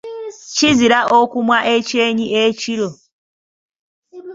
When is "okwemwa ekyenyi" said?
1.19-2.25